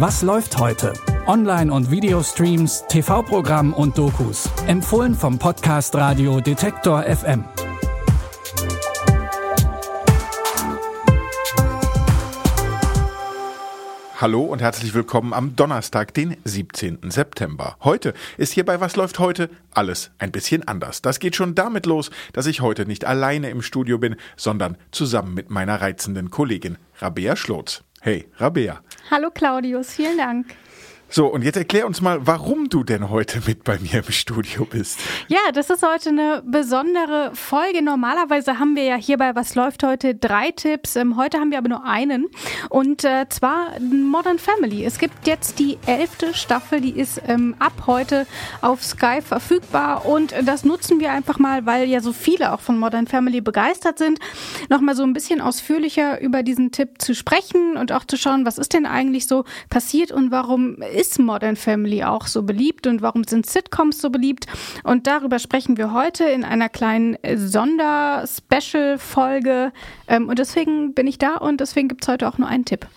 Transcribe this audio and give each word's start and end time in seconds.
Was 0.00 0.22
läuft 0.22 0.58
heute? 0.58 0.92
Online- 1.26 1.72
und 1.72 1.90
Videostreams, 1.90 2.84
TV-Programm 2.88 3.72
und 3.72 3.98
Dokus. 3.98 4.48
Empfohlen 4.68 5.12
vom 5.12 5.40
Podcast 5.40 5.92
Radio 5.96 6.40
Detektor 6.40 7.02
FM. 7.02 7.42
Hallo 14.20 14.42
und 14.42 14.62
herzlich 14.62 14.94
willkommen 14.94 15.32
am 15.32 15.56
Donnerstag, 15.56 16.14
den 16.14 16.36
17. 16.44 17.10
September. 17.10 17.76
Heute 17.82 18.14
ist 18.36 18.52
hier 18.52 18.64
bei 18.64 18.80
Was 18.80 18.94
läuft 18.94 19.18
heute 19.18 19.50
alles 19.72 20.12
ein 20.18 20.30
bisschen 20.30 20.68
anders. 20.68 21.02
Das 21.02 21.18
geht 21.18 21.34
schon 21.34 21.56
damit 21.56 21.86
los, 21.86 22.12
dass 22.32 22.46
ich 22.46 22.60
heute 22.60 22.86
nicht 22.86 23.04
alleine 23.04 23.50
im 23.50 23.62
Studio 23.62 23.98
bin, 23.98 24.14
sondern 24.36 24.76
zusammen 24.92 25.34
mit 25.34 25.50
meiner 25.50 25.80
reizenden 25.80 26.30
Kollegin 26.30 26.78
Rabea 27.00 27.34
Schlotz. 27.34 27.82
Hey, 28.08 28.26
Rabea. 28.38 28.82
Hallo 29.10 29.30
Claudius, 29.30 29.92
vielen 29.92 30.16
Dank. 30.16 30.46
So, 31.10 31.26
und 31.26 31.42
jetzt 31.42 31.56
erklär 31.56 31.86
uns 31.86 32.02
mal, 32.02 32.26
warum 32.26 32.68
du 32.68 32.84
denn 32.84 33.08
heute 33.08 33.40
mit 33.46 33.64
bei 33.64 33.78
mir 33.78 34.04
im 34.06 34.12
Studio 34.12 34.66
bist. 34.66 35.00
Ja, 35.28 35.38
das 35.54 35.70
ist 35.70 35.82
heute 35.82 36.10
eine 36.10 36.42
besondere 36.44 37.30
Folge. 37.32 37.80
Normalerweise 37.80 38.58
haben 38.58 38.76
wir 38.76 38.82
ja 38.82 38.96
hierbei, 38.96 39.34
was 39.34 39.54
läuft 39.54 39.82
heute, 39.84 40.14
drei 40.14 40.50
Tipps. 40.50 40.96
Ähm, 40.96 41.16
heute 41.16 41.38
haben 41.38 41.50
wir 41.50 41.56
aber 41.56 41.70
nur 41.70 41.84
einen. 41.86 42.26
Und 42.68 43.04
äh, 43.04 43.24
zwar 43.30 43.80
Modern 43.80 44.38
Family. 44.38 44.84
Es 44.84 44.98
gibt 44.98 45.26
jetzt 45.26 45.58
die 45.58 45.78
elfte 45.86 46.34
Staffel, 46.34 46.82
die 46.82 46.90
ist 46.90 47.22
ähm, 47.26 47.56
ab 47.58 47.84
heute 47.86 48.26
auf 48.60 48.84
Sky 48.84 49.22
verfügbar. 49.22 50.04
Und 50.04 50.34
das 50.44 50.66
nutzen 50.66 51.00
wir 51.00 51.10
einfach 51.10 51.38
mal, 51.38 51.64
weil 51.64 51.88
ja 51.88 52.00
so 52.02 52.12
viele 52.12 52.52
auch 52.52 52.60
von 52.60 52.78
Modern 52.78 53.06
Family 53.06 53.40
begeistert 53.40 53.96
sind, 53.96 54.18
nochmal 54.68 54.94
so 54.94 55.04
ein 55.04 55.14
bisschen 55.14 55.40
ausführlicher 55.40 56.20
über 56.20 56.42
diesen 56.42 56.70
Tipp 56.70 57.00
zu 57.00 57.14
sprechen 57.14 57.78
und 57.78 57.92
auch 57.92 58.04
zu 58.04 58.18
schauen, 58.18 58.44
was 58.44 58.58
ist 58.58 58.74
denn 58.74 58.84
eigentlich 58.84 59.26
so 59.26 59.44
passiert 59.70 60.12
und 60.12 60.30
warum 60.30 60.76
ist 60.98 61.18
Modern 61.20 61.56
Family 61.56 62.02
auch 62.02 62.26
so 62.26 62.42
beliebt 62.42 62.86
und 62.86 63.02
warum 63.02 63.24
sind 63.24 63.44
Sitcoms 63.46 64.00
so 64.00 64.08
beliebt? 64.10 64.46
Und 64.82 65.06
darüber 65.06 65.38
sprechen 65.38 65.76
wir 65.76 65.92
heute 65.92 66.24
in 66.24 66.42
einer 66.44 66.68
kleinen 66.68 67.16
Sonder-Special-Folge. 67.22 69.72
Ähm, 70.08 70.28
und 70.28 70.38
deswegen 70.38 70.94
bin 70.94 71.06
ich 71.06 71.18
da 71.18 71.36
und 71.36 71.60
deswegen 71.60 71.88
gibt 71.88 72.02
es 72.02 72.08
heute 72.08 72.26
auch 72.28 72.38
nur 72.38 72.48
einen 72.48 72.64
Tipp. 72.64 72.88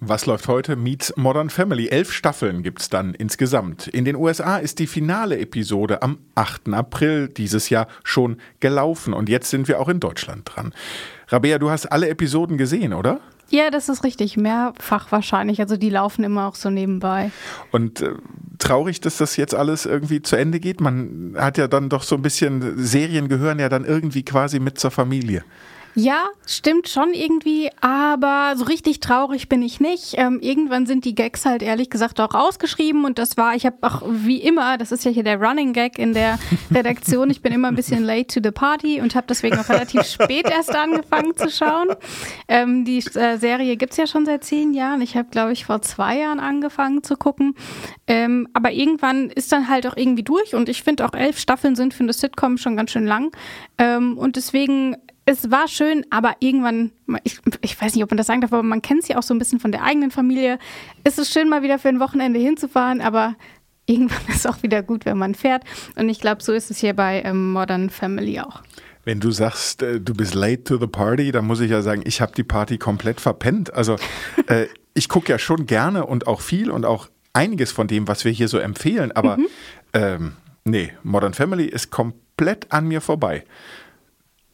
Was 0.00 0.26
läuft 0.26 0.48
heute? 0.48 0.74
Meets 0.76 1.16
Modern 1.16 1.48
Family. 1.48 1.88
Elf 1.88 2.12
Staffeln 2.12 2.62
gibt 2.62 2.82
es 2.82 2.90
dann 2.90 3.14
insgesamt. 3.14 3.86
In 3.86 4.04
den 4.04 4.16
USA 4.16 4.58
ist 4.58 4.80
die 4.80 4.86
finale 4.86 5.38
Episode 5.38 6.02
am 6.02 6.18
8. 6.34 6.74
April 6.74 7.28
dieses 7.28 7.70
Jahr 7.70 7.86
schon 8.02 8.36
gelaufen 8.60 9.14
und 9.14 9.28
jetzt 9.28 9.48
sind 9.48 9.68
wir 9.68 9.80
auch 9.80 9.88
in 9.88 10.00
Deutschland 10.00 10.50
dran. 10.52 10.74
Rabea, 11.28 11.58
du 11.58 11.70
hast 11.70 11.86
alle 11.86 12.08
Episoden 12.08 12.58
gesehen, 12.58 12.92
oder? 12.92 13.20
Ja, 13.50 13.70
das 13.70 13.88
ist 13.88 14.04
richtig. 14.04 14.36
Mehrfach 14.36 15.12
wahrscheinlich. 15.12 15.60
Also 15.60 15.76
die 15.76 15.90
laufen 15.90 16.24
immer 16.24 16.46
auch 16.48 16.54
so 16.54 16.70
nebenbei. 16.70 17.30
Und 17.70 18.00
äh, 18.00 18.14
traurig, 18.58 19.00
dass 19.00 19.18
das 19.18 19.36
jetzt 19.36 19.54
alles 19.54 19.86
irgendwie 19.86 20.22
zu 20.22 20.36
Ende 20.36 20.60
geht. 20.60 20.80
Man 20.80 21.34
hat 21.36 21.58
ja 21.58 21.68
dann 21.68 21.88
doch 21.88 22.02
so 22.02 22.16
ein 22.16 22.22
bisschen, 22.22 22.82
Serien 22.82 23.28
gehören 23.28 23.58
ja 23.58 23.68
dann 23.68 23.84
irgendwie 23.84 24.24
quasi 24.24 24.58
mit 24.58 24.78
zur 24.78 24.90
Familie. 24.90 25.44
Ja, 25.96 26.24
stimmt 26.44 26.88
schon 26.88 27.14
irgendwie, 27.14 27.70
aber 27.80 28.54
so 28.56 28.64
richtig 28.64 28.98
traurig 28.98 29.48
bin 29.48 29.62
ich 29.62 29.78
nicht. 29.78 30.14
Ähm, 30.16 30.40
irgendwann 30.40 30.86
sind 30.86 31.04
die 31.04 31.14
Gags 31.14 31.46
halt 31.46 31.62
ehrlich 31.62 31.88
gesagt 31.88 32.18
auch 32.18 32.34
rausgeschrieben 32.34 33.04
und 33.04 33.20
das 33.20 33.36
war, 33.36 33.54
ich 33.54 33.64
habe 33.64 33.76
auch 33.82 34.02
wie 34.04 34.38
immer, 34.38 34.76
das 34.76 34.90
ist 34.90 35.04
ja 35.04 35.12
hier 35.12 35.22
der 35.22 35.40
Running 35.40 35.72
Gag 35.72 36.00
in 36.00 36.12
der 36.12 36.40
Redaktion, 36.74 37.30
ich 37.30 37.42
bin 37.42 37.52
immer 37.52 37.68
ein 37.68 37.76
bisschen 37.76 38.02
late 38.02 38.26
to 38.26 38.40
the 38.42 38.50
party 38.50 39.00
und 39.00 39.14
habe 39.14 39.28
deswegen 39.28 39.56
auch 39.56 39.68
relativ 39.68 40.02
spät 40.04 40.50
erst 40.50 40.74
angefangen 40.74 41.36
zu 41.36 41.48
schauen. 41.48 41.86
Ähm, 42.48 42.84
die 42.84 42.98
äh, 43.14 43.38
Serie 43.38 43.76
gibt's 43.76 43.96
ja 43.96 44.08
schon 44.08 44.26
seit 44.26 44.42
zehn 44.42 44.74
Jahren. 44.74 45.00
Ich 45.00 45.16
habe, 45.16 45.28
glaube 45.30 45.52
ich, 45.52 45.64
vor 45.64 45.80
zwei 45.82 46.18
Jahren 46.18 46.40
angefangen 46.40 47.04
zu 47.04 47.16
gucken. 47.16 47.54
Ähm, 48.08 48.48
aber 48.52 48.72
irgendwann 48.72 49.30
ist 49.30 49.52
dann 49.52 49.68
halt 49.68 49.86
auch 49.86 49.96
irgendwie 49.96 50.24
durch 50.24 50.56
und 50.56 50.68
ich 50.68 50.82
finde 50.82 51.06
auch 51.06 51.14
elf 51.14 51.38
Staffeln 51.38 51.76
sind 51.76 51.94
für 51.94 52.02
eine 52.02 52.12
Sitcom 52.12 52.58
schon 52.58 52.76
ganz 52.76 52.90
schön 52.90 53.06
lang. 53.06 53.30
Ähm, 53.78 54.18
und 54.18 54.34
deswegen 54.34 54.96
es 55.26 55.50
war 55.50 55.68
schön, 55.68 56.04
aber 56.10 56.36
irgendwann, 56.40 56.92
ich, 57.22 57.38
ich, 57.62 57.80
weiß 57.80 57.94
nicht, 57.94 58.04
ob 58.04 58.10
man 58.10 58.18
das 58.18 58.26
sagen 58.26 58.40
darf, 58.40 58.52
aber 58.52 58.62
man 58.62 58.82
kennt 58.82 59.02
es 59.02 59.08
ja 59.08 59.18
auch 59.18 59.22
so 59.22 59.34
ein 59.34 59.38
bisschen 59.38 59.60
von 59.60 59.72
der 59.72 59.82
eigenen 59.82 60.10
Familie. 60.10 60.58
Es 61.02 61.18
ist 61.18 61.32
schön, 61.32 61.48
mal 61.48 61.62
wieder 61.62 61.78
für 61.78 61.88
ein 61.88 62.00
Wochenende 62.00 62.38
hinzufahren, 62.38 63.00
aber 63.00 63.34
irgendwann 63.86 64.20
ist 64.28 64.36
es 64.36 64.46
auch 64.46 64.62
wieder 64.62 64.82
gut, 64.82 65.06
wenn 65.06 65.18
man 65.18 65.34
fährt. 65.34 65.64
Und 65.96 66.08
ich 66.08 66.20
glaube, 66.20 66.42
so 66.42 66.52
ist 66.52 66.70
es 66.70 66.78
hier 66.78 66.94
bei 66.94 67.22
ähm, 67.22 67.52
Modern 67.52 67.90
Family 67.90 68.40
auch. 68.40 68.62
Wenn 69.04 69.20
du 69.20 69.30
sagst, 69.30 69.82
äh, 69.82 70.00
du 70.00 70.14
bist 70.14 70.34
late 70.34 70.64
to 70.64 70.78
the 70.78 70.86
party, 70.86 71.32
dann 71.32 71.46
muss 71.46 71.60
ich 71.60 71.70
ja 71.70 71.82
sagen, 71.82 72.02
ich 72.04 72.20
habe 72.20 72.32
die 72.34 72.44
Party 72.44 72.78
komplett 72.78 73.20
verpennt. 73.20 73.72
Also 73.72 73.96
äh, 74.46 74.66
ich 74.94 75.08
gucke 75.08 75.30
ja 75.30 75.38
schon 75.38 75.66
gerne 75.66 76.06
und 76.06 76.26
auch 76.26 76.40
viel 76.40 76.70
und 76.70 76.84
auch 76.84 77.08
einiges 77.32 77.72
von 77.72 77.86
dem, 77.86 78.08
was 78.08 78.24
wir 78.24 78.32
hier 78.32 78.48
so 78.48 78.58
empfehlen, 78.58 79.10
aber 79.12 79.38
mhm. 79.38 79.46
ähm, 79.92 80.32
nee, 80.64 80.92
Modern 81.02 81.34
Family 81.34 81.64
ist 81.64 81.90
komplett 81.90 82.70
an 82.70 82.86
mir 82.86 83.00
vorbei. 83.00 83.44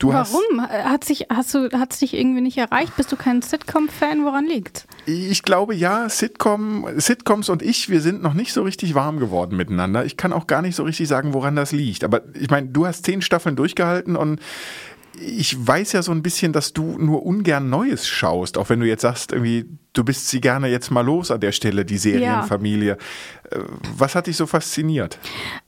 Du 0.01 0.15
Warum? 0.15 0.63
Hat 0.67 1.05
sich, 1.05 1.27
hast 1.29 1.55
du, 1.55 1.71
hat 1.79 1.93
es 1.93 1.99
dich 1.99 2.15
irgendwie 2.15 2.41
nicht 2.41 2.57
erreicht? 2.57 2.97
Bist 2.97 3.13
du 3.13 3.17
kein 3.17 3.43
Sitcom-Fan? 3.43 4.25
Woran 4.25 4.47
liegt? 4.47 4.87
Ich 5.05 5.43
glaube 5.43 5.75
ja, 5.75 6.09
Sitcom, 6.09 6.87
Sitcoms 6.97 7.51
und 7.51 7.61
ich, 7.61 7.91
wir 7.91 8.01
sind 8.01 8.23
noch 8.23 8.33
nicht 8.33 8.55
so 8.55 8.63
richtig 8.63 8.95
warm 8.95 9.21
geworden 9.21 9.59
miteinander. 9.59 10.07
Ich 10.07 10.17
kann 10.17 10.33
auch 10.33 10.47
gar 10.47 10.63
nicht 10.63 10.75
so 10.75 10.85
richtig 10.85 11.07
sagen, 11.07 11.35
woran 11.35 11.55
das 11.55 11.73
liegt. 11.73 12.03
Aber 12.03 12.23
ich 12.35 12.49
meine, 12.49 12.69
du 12.69 12.87
hast 12.87 13.05
zehn 13.05 13.21
Staffeln 13.21 13.57
durchgehalten 13.57 14.17
und 14.17 14.41
ich 15.21 15.55
weiß 15.67 15.93
ja 15.93 16.01
so 16.01 16.13
ein 16.13 16.23
bisschen, 16.23 16.55
dass 16.55 16.73
du 16.73 16.97
nur 16.99 17.27
ungern 17.27 17.69
Neues 17.69 18.09
schaust, 18.09 18.57
auch 18.57 18.71
wenn 18.71 18.81
du 18.81 18.87
jetzt 18.87 19.03
sagst, 19.03 19.33
irgendwie, 19.33 19.67
du 19.93 20.05
bist 20.05 20.29
sie 20.29 20.41
gerne 20.41 20.69
jetzt 20.69 20.91
mal 20.91 21.05
los 21.05 21.31
an 21.31 21.41
der 21.41 21.53
Stelle, 21.53 21.85
die 21.85 21.99
Serienfamilie. 21.99 22.97
Ja. 23.51 23.59
Äh, 23.59 23.65
was 23.97 24.15
hat 24.15 24.27
dich 24.27 24.37
so 24.37 24.47
fasziniert? 24.47 25.19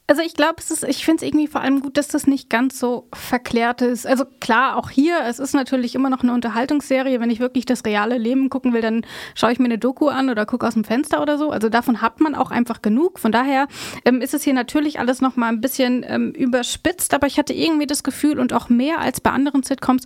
Also 0.09 0.21
ich 0.21 0.35
glaube, 0.35 0.57
es 0.59 0.71
ist, 0.71 0.85
ich 0.85 1.07
finde 1.07 1.25
es 1.25 1.29
irgendwie 1.29 1.47
vor 1.47 1.63
allem 1.63 1.81
gut, 1.81 1.97
dass 1.97 2.09
das 2.09 2.27
nicht 2.27 2.51
ganz 2.51 2.79
so 2.79 3.09
verklärt 3.15 3.81
ist. 3.81 4.07
Also 4.07 4.25
klar, 4.41 4.77
auch 4.77 4.91
hier, 4.91 5.21
es 5.27 5.39
ist 5.39 5.55
natürlich 5.55 5.95
immer 5.95 6.11
noch 6.11 6.23
eine 6.23 6.35
Unterhaltungsserie. 6.35 7.19
Wenn 7.19 7.31
ich 7.31 7.41
wirklich 7.41 7.65
das 7.65 7.87
reale 7.87 8.19
Leben 8.19 8.51
gucken 8.51 8.75
will, 8.75 8.83
dann 8.83 9.07
schaue 9.35 9.53
ich 9.53 9.59
mir 9.59 9.67
eine 9.67 9.79
Doku 9.79 10.09
an 10.09 10.29
oder 10.29 10.45
gucke 10.45 10.67
aus 10.67 10.75
dem 10.75 10.85
Fenster 10.85 11.23
oder 11.23 11.39
so. 11.39 11.51
Also 11.51 11.71
davon 11.71 12.03
hat 12.03 12.21
man 12.21 12.35
auch 12.35 12.51
einfach 12.51 12.83
genug. 12.83 13.21
Von 13.21 13.33
daher 13.33 13.69
ähm, 14.05 14.21
ist 14.21 14.35
es 14.35 14.43
hier 14.43 14.53
natürlich 14.53 14.99
alles 14.99 15.23
noch 15.23 15.37
mal 15.37 15.49
ein 15.49 15.63
bisschen 15.63 16.05
ähm, 16.07 16.33
überspitzt, 16.33 17.15
aber 17.15 17.27
ich 17.27 17.39
hatte 17.39 17.55
irgendwie 17.55 17.87
das 17.87 18.03
Gefühl 18.03 18.39
und 18.39 18.53
auch 18.53 18.69
mehr 18.69 19.01
als 19.01 19.21
bei 19.21 19.31
anderen 19.31 19.63
Sitcoms, 19.63 20.03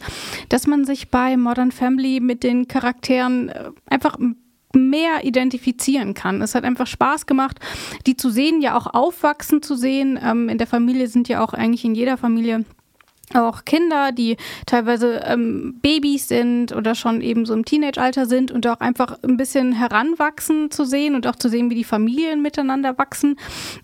dass 0.51 0.69
man 0.69 0.85
sich 0.85 1.11
bei 1.11 1.37
Modern 1.37 1.73
Family 1.73 2.21
mit 2.21 2.45
den 2.45 2.69
Charakteren 2.69 3.49
äh, 3.49 3.71
einfach 3.87 4.06
mehr 4.75 5.25
identifizieren 5.25 6.15
kann. 6.15 6.43
Es 6.43 6.55
hat 6.55 6.65
einfach 6.65 6.87
Spaß 6.87 7.27
gemacht, 7.27 7.59
die 8.07 8.17
zu 8.17 8.31
sehen, 8.31 8.61
ja 8.61 8.77
auch 8.77 8.87
aufwachsen 8.87 9.63
zu 9.63 9.75
sehen. 9.75 10.19
Ähm, 10.23 10.49
in 10.49 10.59
der 10.59 10.67
Familie 10.67 11.09
sind 11.09 11.29
ja 11.29 11.43
auch 11.43 11.55
eigentlich 11.55 11.85
in 11.85 11.95
jeder 11.95 12.17
Familie 12.17 12.65
auch 13.35 13.65
Kinder, 13.65 14.13
die 14.13 14.37
teilweise 14.67 15.23
ähm, 15.25 15.81
Babys 15.83 16.29
sind 16.29 16.73
oder 16.73 16.95
schon 16.95 17.21
eben 17.21 17.45
so 17.45 17.55
im 17.55 17.65
Teenage-Alter 17.65 18.27
sind 18.27 18.53
und 18.53 18.67
auch 18.69 18.79
einfach 18.81 19.19
ein 19.25 19.37
bisschen 19.37 19.73
heranwachsen 19.73 20.71
zu 20.71 20.85
sehen 20.85 21.17
und 21.17 21.27
auch 21.27 21.35
zu 21.35 21.49
sehen, 21.49 21.69
wie 21.71 21.75
die 21.75 21.85
Familien 21.85 22.41
miteinander 22.41 22.97
wachsen. 22.99 23.37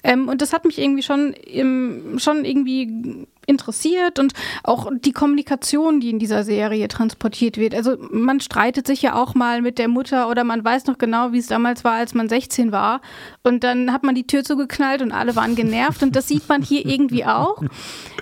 Ähm, 0.05 0.29
und 0.29 0.43
das 0.43 0.53
hat 0.53 0.65
mich 0.65 0.79
irgendwie 0.79 1.03
schon, 1.03 1.33
im, 1.33 2.19
schon 2.19 2.45
irgendwie 2.45 3.27
interessiert 3.47 4.19
und 4.19 4.33
auch 4.63 4.91
die 4.93 5.13
Kommunikation, 5.13 6.01
die 6.01 6.11
in 6.11 6.19
dieser 6.19 6.45
Serie 6.45 6.89
transportiert 6.89 7.57
wird. 7.57 7.75
Also 7.75 7.97
man 8.11 8.41
streitet 8.41 8.87
sich 8.87 9.03
ja 9.03 9.15
auch 9.15 9.35
mal 9.35 9.63
mit 9.63 9.79
der 9.79 9.89
Mutter 9.89 10.29
oder 10.29 10.45
man 10.45 10.65
weiß 10.65 10.87
noch 10.87 10.99
genau, 10.99 11.33
wie 11.33 11.39
es 11.39 11.47
damals 11.47 11.85
war, 11.85 11.95
als 11.95 12.15
man 12.15 12.29
16 12.29 12.73
war. 12.73 13.01
Und 13.43 13.65
dann 13.65 13.93
hat 13.93 14.05
man 14.05 14.15
die 14.15 14.27
Tür 14.27 14.45
zugeknallt 14.45 15.03
und 15.03 15.13
alle 15.13 15.37
waren 15.37 15.55
genervt 15.55 16.03
und 16.03 16.15
das 16.15 16.29
sieht 16.29 16.49
man 16.49 16.63
hier 16.63 16.87
irgendwie 16.87 17.25
auch. 17.25 17.61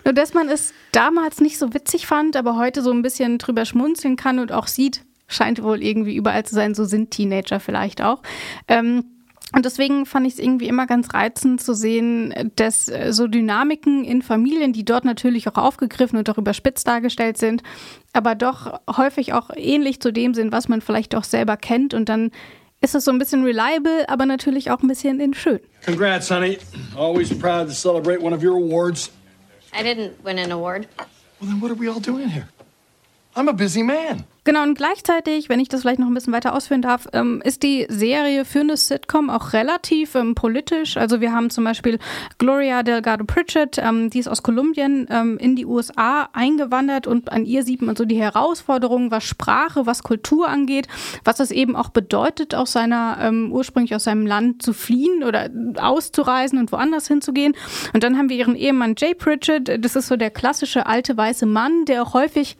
Nur 0.04 0.14
dass 0.14 0.34
man 0.34 0.48
es 0.48 0.72
damals 0.92 1.40
nicht 1.40 1.58
so 1.58 1.74
witzig 1.74 2.06
fand, 2.06 2.36
aber 2.36 2.56
heute 2.56 2.82
so 2.82 2.90
ein 2.90 3.02
bisschen 3.02 3.38
drüber 3.38 3.64
schmunzeln 3.64 4.16
kann 4.16 4.38
und 4.38 4.52
auch 4.52 4.66
sieht, 4.66 5.04
scheint 5.28 5.62
wohl 5.62 5.82
irgendwie 5.82 6.16
überall 6.16 6.44
zu 6.44 6.54
sein, 6.54 6.74
so 6.74 6.84
sind 6.84 7.10
Teenager 7.10 7.60
vielleicht 7.60 8.02
auch. 8.02 8.22
Ähm, 8.68 9.04
und 9.52 9.64
deswegen 9.64 10.06
fand 10.06 10.26
ich 10.26 10.34
es 10.34 10.38
irgendwie 10.38 10.68
immer 10.68 10.86
ganz 10.86 11.12
reizend 11.12 11.60
zu 11.60 11.74
sehen, 11.74 12.52
dass 12.54 12.88
äh, 12.88 13.12
so 13.12 13.26
Dynamiken 13.26 14.04
in 14.04 14.22
Familien, 14.22 14.72
die 14.72 14.84
dort 14.84 15.04
natürlich 15.04 15.48
auch 15.48 15.56
aufgegriffen 15.56 16.18
und 16.18 16.30
auch 16.30 16.38
überspitzt 16.38 16.86
dargestellt 16.86 17.36
sind, 17.36 17.62
aber 18.12 18.34
doch 18.36 18.80
häufig 18.96 19.32
auch 19.32 19.50
ähnlich 19.56 20.00
zu 20.00 20.12
dem 20.12 20.34
sind, 20.34 20.52
was 20.52 20.68
man 20.68 20.80
vielleicht 20.80 21.14
auch 21.16 21.24
selber 21.24 21.56
kennt. 21.56 21.94
Und 21.94 22.08
dann 22.08 22.30
ist 22.80 22.94
es 22.94 23.04
so 23.04 23.10
ein 23.10 23.18
bisschen 23.18 23.44
reliable, 23.44 24.08
aber 24.08 24.24
natürlich 24.24 24.70
auch 24.70 24.82
ein 24.82 24.88
bisschen 24.88 25.20
in 25.20 25.34
schön. 25.34 25.60
Congrats, 25.84 26.30
honey. 26.30 26.58
Always 26.96 27.36
proud 27.36 27.66
to 27.66 27.74
celebrate 27.74 28.22
one 28.22 28.34
of 28.34 28.42
your 28.42 28.56
awards. 28.56 29.10
I 29.72 29.82
didn't 29.82 30.12
win 30.24 30.38
an 30.38 30.52
award. 30.52 30.86
Well, 31.40 31.50
then 31.50 31.60
what 31.60 31.70
are 31.70 31.78
we 31.78 31.88
all 31.88 32.00
doing 32.00 32.28
here? 32.28 32.48
I'm 33.34 33.48
a 33.48 33.52
busy 33.52 33.82
man. 33.82 34.24
Genau, 34.44 34.62
und 34.62 34.74
gleichzeitig, 34.74 35.50
wenn 35.50 35.60
ich 35.60 35.68
das 35.68 35.82
vielleicht 35.82 35.98
noch 35.98 36.06
ein 36.06 36.14
bisschen 36.14 36.32
weiter 36.32 36.54
ausführen 36.54 36.80
darf, 36.80 37.06
ähm, 37.12 37.42
ist 37.44 37.62
die 37.62 37.86
Serie 37.90 38.46
für 38.46 38.60
eine 38.60 38.78
Sitcom 38.78 39.28
auch 39.28 39.52
relativ 39.52 40.14
ähm, 40.14 40.34
politisch. 40.34 40.96
Also 40.96 41.20
wir 41.20 41.32
haben 41.32 41.50
zum 41.50 41.64
Beispiel 41.64 41.98
Gloria 42.38 42.82
Delgado 42.82 43.24
Pritchett, 43.24 43.76
ähm, 43.76 44.08
die 44.08 44.18
ist 44.18 44.28
aus 44.28 44.42
Kolumbien 44.42 45.06
ähm, 45.10 45.36
in 45.36 45.56
die 45.56 45.66
USA 45.66 46.30
eingewandert 46.32 47.06
und 47.06 47.30
an 47.30 47.44
ihr 47.44 47.64
sieht 47.64 47.82
man 47.82 47.96
so 47.96 48.06
die 48.06 48.18
Herausforderungen, 48.18 49.10
was 49.10 49.24
Sprache, 49.24 49.84
was 49.84 50.02
Kultur 50.02 50.48
angeht, 50.48 50.88
was 51.22 51.38
es 51.40 51.50
eben 51.50 51.76
auch 51.76 51.90
bedeutet, 51.90 52.54
aus 52.54 52.72
seiner, 52.72 53.18
ähm, 53.20 53.52
ursprünglich 53.52 53.94
aus 53.94 54.04
seinem 54.04 54.26
Land 54.26 54.62
zu 54.62 54.72
fliehen 54.72 55.22
oder 55.22 55.50
auszureisen 55.78 56.58
und 56.58 56.72
woanders 56.72 57.06
hinzugehen. 57.08 57.54
Und 57.92 58.04
dann 58.04 58.16
haben 58.16 58.30
wir 58.30 58.36
ihren 58.36 58.56
Ehemann 58.56 58.94
Jay 58.96 59.14
Pritchett, 59.14 59.84
das 59.84 59.96
ist 59.96 60.08
so 60.08 60.16
der 60.16 60.30
klassische 60.30 60.86
alte 60.86 61.14
weiße 61.14 61.44
Mann, 61.44 61.84
der 61.84 62.02
auch 62.02 62.14
häufig 62.14 62.56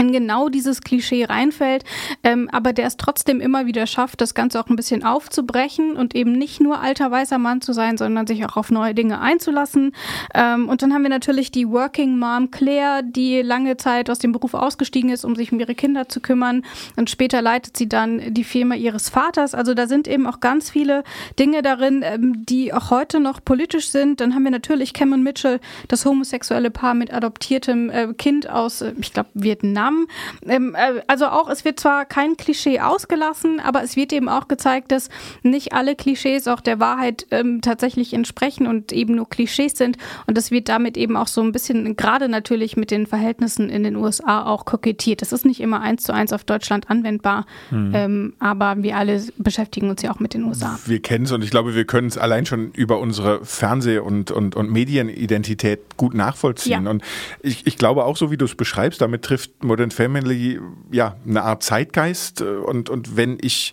in 0.00 0.12
genau 0.12 0.48
dieses 0.48 0.80
Klischee 0.80 1.24
reinfällt, 1.24 1.84
ähm, 2.24 2.48
aber 2.50 2.72
der 2.72 2.86
es 2.86 2.96
trotzdem 2.96 3.40
immer 3.40 3.66
wieder 3.66 3.86
schafft, 3.86 4.20
das 4.20 4.34
Ganze 4.34 4.58
auch 4.58 4.68
ein 4.68 4.76
bisschen 4.76 5.04
aufzubrechen 5.04 5.96
und 5.96 6.14
eben 6.14 6.32
nicht 6.32 6.60
nur 6.60 6.80
alter 6.80 7.10
weißer 7.10 7.38
Mann 7.38 7.60
zu 7.60 7.72
sein, 7.72 7.98
sondern 7.98 8.26
sich 8.26 8.44
auch 8.46 8.56
auf 8.56 8.70
neue 8.70 8.94
Dinge 8.94 9.20
einzulassen. 9.20 9.92
Ähm, 10.34 10.68
und 10.68 10.82
dann 10.82 10.94
haben 10.94 11.02
wir 11.02 11.10
natürlich 11.10 11.50
die 11.52 11.68
Working 11.68 12.18
Mom 12.18 12.50
Claire, 12.50 13.02
die 13.02 13.42
lange 13.42 13.76
Zeit 13.76 14.10
aus 14.10 14.18
dem 14.18 14.32
Beruf 14.32 14.54
ausgestiegen 14.54 15.10
ist, 15.10 15.24
um 15.24 15.36
sich 15.36 15.52
um 15.52 15.60
ihre 15.60 15.74
Kinder 15.74 16.08
zu 16.08 16.20
kümmern. 16.20 16.62
Und 16.96 17.10
später 17.10 17.42
leitet 17.42 17.76
sie 17.76 17.88
dann 17.88 18.32
die 18.32 18.44
Firma 18.44 18.74
ihres 18.74 19.10
Vaters. 19.10 19.54
Also 19.54 19.74
da 19.74 19.86
sind 19.86 20.08
eben 20.08 20.26
auch 20.26 20.40
ganz 20.40 20.70
viele 20.70 21.04
Dinge 21.38 21.62
darin, 21.62 22.02
ähm, 22.02 22.46
die 22.46 22.72
auch 22.72 22.90
heute 22.90 23.20
noch 23.20 23.44
politisch 23.44 23.90
sind. 23.90 24.20
Dann 24.20 24.34
haben 24.34 24.44
wir 24.44 24.50
natürlich 24.50 24.94
Cameron 24.94 25.22
Mitchell, 25.22 25.60
das 25.88 26.06
homosexuelle 26.06 26.70
Paar 26.70 26.94
mit 26.94 27.12
adoptiertem 27.12 27.90
äh, 27.90 28.14
Kind 28.14 28.48
aus, 28.48 28.80
äh, 28.80 28.94
ich 28.98 29.12
glaube, 29.12 29.28
Vietnam 29.34 29.89
Vietnam. 29.90 30.06
Ähm, 30.46 30.74
äh, 30.74 31.02
also 31.06 31.26
auch, 31.26 31.48
es 31.48 31.64
wird 31.64 31.80
zwar 31.80 32.04
kein 32.04 32.36
Klischee 32.36 32.80
ausgelassen, 32.80 33.60
aber 33.60 33.82
es 33.82 33.96
wird 33.96 34.12
eben 34.12 34.28
auch 34.28 34.48
gezeigt, 34.48 34.92
dass 34.92 35.08
nicht 35.42 35.72
alle 35.72 35.94
Klischees 35.94 36.48
auch 36.48 36.60
der 36.60 36.80
Wahrheit 36.80 37.26
ähm, 37.30 37.60
tatsächlich 37.60 38.14
entsprechen 38.14 38.66
und 38.66 38.92
eben 38.92 39.14
nur 39.14 39.28
Klischees 39.28 39.72
sind. 39.76 39.96
Und 40.26 40.36
das 40.36 40.50
wird 40.50 40.68
damit 40.68 40.96
eben 40.96 41.16
auch 41.16 41.26
so 41.26 41.42
ein 41.42 41.52
bisschen, 41.52 41.96
gerade 41.96 42.28
natürlich 42.28 42.76
mit 42.76 42.90
den 42.90 43.06
Verhältnissen 43.06 43.68
in 43.68 43.82
den 43.82 43.96
USA 43.96 44.44
auch 44.46 44.64
kokettiert. 44.64 45.22
Das 45.22 45.32
ist 45.32 45.44
nicht 45.44 45.60
immer 45.60 45.80
eins 45.80 46.04
zu 46.04 46.12
eins 46.12 46.32
auf 46.32 46.44
Deutschland 46.44 46.90
anwendbar, 46.90 47.46
mhm. 47.70 47.92
ähm, 47.94 48.32
aber 48.38 48.76
wir 48.82 48.96
alle 48.96 49.22
beschäftigen 49.38 49.90
uns 49.90 50.02
ja 50.02 50.12
auch 50.12 50.20
mit 50.20 50.34
den 50.34 50.44
USA. 50.44 50.78
Wir 50.86 51.00
kennen 51.00 51.24
es 51.24 51.32
und 51.32 51.42
ich 51.42 51.50
glaube, 51.50 51.74
wir 51.74 51.84
können 51.84 52.08
es 52.08 52.18
allein 52.18 52.46
schon 52.46 52.70
über 52.72 52.98
unsere 52.98 53.44
Fernseh- 53.44 53.98
und, 53.98 54.30
und, 54.30 54.56
und 54.56 54.70
Medienidentität 54.70 55.80
gut 55.96 56.14
nachvollziehen. 56.14 56.84
Ja. 56.84 56.90
Und 56.90 57.02
ich, 57.42 57.66
ich 57.66 57.76
glaube 57.76 58.04
auch, 58.04 58.16
so 58.16 58.30
wie 58.30 58.36
du 58.36 58.44
es 58.44 58.54
beschreibst, 58.54 59.00
damit 59.00 59.22
trifft 59.22 59.62
Modern 59.70 59.92
Family 59.92 60.58
ja 60.90 61.14
eine 61.24 61.44
Art 61.44 61.62
Zeitgeist 61.62 62.40
äh, 62.40 62.44
und, 62.44 62.90
und 62.90 63.16
wenn 63.16 63.38
ich 63.40 63.72